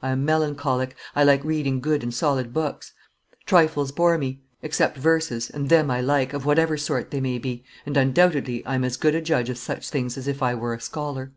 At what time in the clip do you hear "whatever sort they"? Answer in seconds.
6.46-7.20